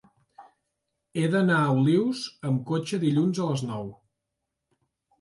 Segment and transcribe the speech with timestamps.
[1.17, 3.89] He d'anar a Olius amb cotxe dilluns a les nou.